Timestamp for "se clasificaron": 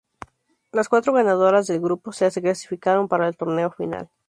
2.11-3.07